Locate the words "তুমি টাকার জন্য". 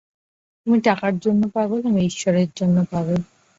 0.67-1.41